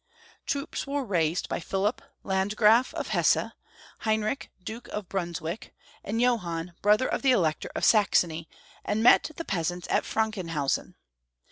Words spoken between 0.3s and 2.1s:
Troops were raised by Pliilip,